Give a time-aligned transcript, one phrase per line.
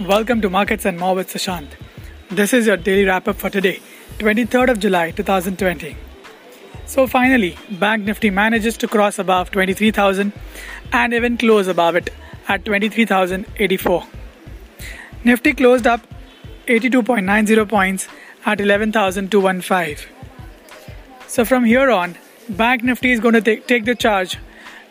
[0.00, 1.68] Welcome to Markets and More with Sushant.
[2.28, 3.80] This is your daily wrap up for today,
[4.18, 5.96] 23rd of July 2020.
[6.84, 10.34] So finally, Bank Nifty manages to cross above 23,000
[10.92, 12.10] and even close above it
[12.46, 14.04] at 23,084.
[15.24, 16.06] Nifty closed up
[16.66, 18.06] 82.90 points
[18.44, 19.96] at 11,215.
[21.26, 22.18] So from here on,
[22.50, 24.36] Bank Nifty is going to take, take the charge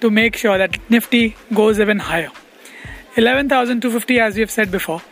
[0.00, 2.30] to make sure that Nifty goes even higher.
[3.16, 5.02] 11,250, as we have said before,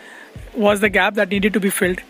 [0.54, 2.00] was the gap that needed to be filled.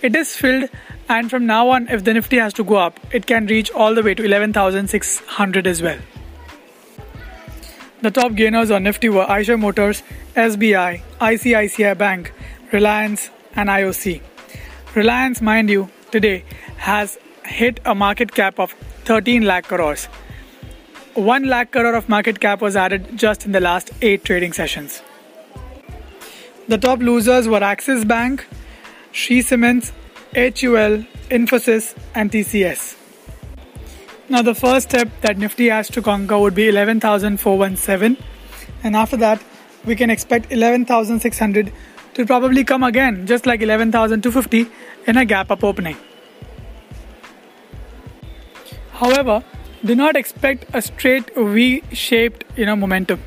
[0.00, 0.70] It is filled,
[1.08, 3.94] and from now on, if the Nifty has to go up, it can reach all
[3.94, 5.98] the way to 11,600 as well.
[8.02, 10.02] The top gainers on Nifty were Eicher Motors,
[10.34, 12.32] SBI, ICICI Bank,
[12.72, 14.20] Reliance, and IOC.
[14.94, 16.44] Reliance, mind you, today
[16.78, 18.72] has hit a market cap of
[19.04, 20.06] 13 lakh crores.
[21.14, 25.02] 1 lakh crore of market cap was added just in the last 8 trading sessions.
[26.72, 28.46] The top losers were Axis Bank,
[29.10, 29.92] Shree Cements,
[30.34, 32.96] HUL, Infosys, and TCS.
[34.30, 38.16] Now, the first step that Nifty has to conquer would be 11,417,
[38.82, 39.42] and after that,
[39.84, 41.70] we can expect 11,600
[42.14, 44.66] to probably come again, just like 11,250
[45.06, 45.98] in a gap up opening.
[48.92, 49.44] However,
[49.84, 53.20] do not expect a straight V-shaped, you know, momentum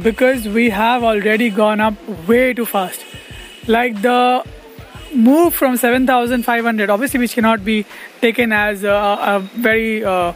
[0.00, 1.94] because we have already gone up
[2.28, 3.04] way too fast.
[3.66, 4.44] Like the
[5.14, 7.84] move from 7,500, obviously, which cannot be
[8.20, 10.32] taken as a, a very uh,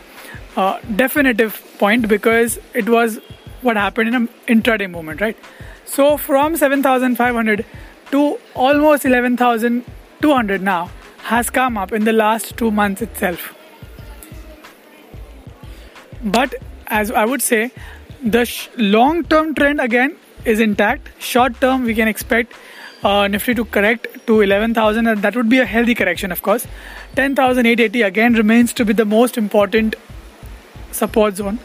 [0.56, 3.18] uh, definitive point because it was
[3.62, 5.36] what happened in an intraday movement, right?
[5.84, 7.64] So from 7,500
[8.12, 10.90] to almost 11,200 now
[11.24, 13.54] has come up in the last two months itself.
[16.22, 16.54] But
[16.86, 17.72] as I would say,
[18.22, 21.08] the sh- long term trend again is intact.
[21.18, 22.52] Short term, we can expect
[23.02, 26.66] uh, Nifty to correct to 11,000, and that would be a healthy correction, of course.
[27.14, 29.96] 10,880 again remains to be the most important
[30.92, 31.58] support zone.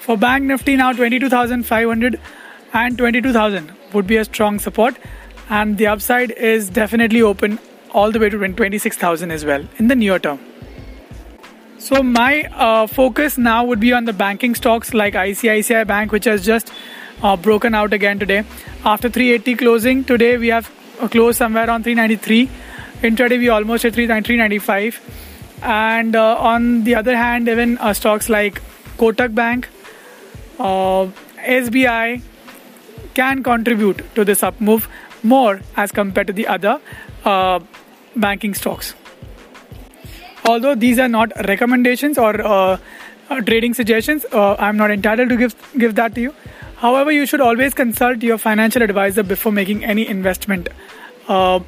[0.00, 2.20] For Bank Nifty, now 22,500
[2.72, 4.96] and 22,000 would be a strong support,
[5.48, 7.58] and the upside is definitely open
[7.92, 10.40] all the way to 26,000 as well in the near term.
[11.84, 16.24] So my uh, focus now would be on the banking stocks like ICICI Bank, which
[16.24, 16.72] has just
[17.22, 18.38] uh, broken out again today.
[18.86, 20.70] After 380 closing, today we have
[21.10, 22.48] closed somewhere on 393.
[23.02, 25.58] Intraday we almost at 395.
[25.62, 28.62] And uh, on the other hand, even uh, stocks like
[28.96, 29.68] Kotak Bank,
[30.58, 32.22] uh, SBI
[33.12, 34.88] can contribute to this up move
[35.22, 36.80] more as compared to the other
[37.26, 37.60] uh,
[38.16, 38.94] banking stocks
[40.44, 42.78] although these are not recommendations or uh,
[43.30, 46.34] uh, trading suggestions, uh, I'm not entitled to give give that to you.
[46.76, 50.68] However, you should always consult your financial advisor before making any investment
[51.28, 51.60] uh,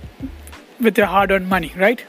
[0.80, 2.04] with your hard-earned money, right?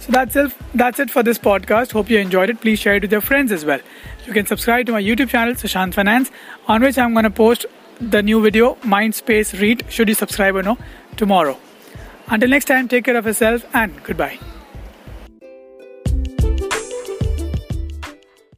[0.00, 0.52] So that's it.
[0.74, 1.92] That's it for this podcast.
[1.92, 2.60] Hope you enjoyed it.
[2.60, 3.80] Please share it with your friends as well.
[4.26, 6.32] You can subscribe to my YouTube channel, Sushant Finance,
[6.66, 7.66] on which I'm going to post
[8.00, 9.84] the new video, Mindspace REIT.
[9.88, 10.78] Should you subscribe or no
[11.16, 11.58] tomorrow?
[12.28, 14.51] Until next time, take care of yourself and goodbye.